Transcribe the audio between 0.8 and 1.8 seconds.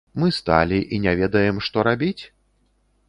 і не ведаем,